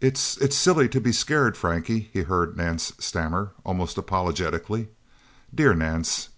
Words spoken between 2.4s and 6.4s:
Nance stammer almost apologetically. Dear Nance...